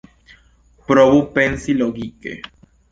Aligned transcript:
Provu 0.87 1.21
pensi 1.37 1.79
logike. 1.81 2.39